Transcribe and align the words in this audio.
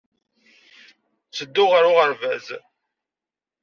Ttedduɣ 1.27 1.69
ɣer 1.71 1.83
uɣerbaz. 1.91 2.45